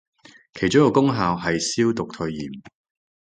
[0.55, 2.49] 其中一個功效係消毒退炎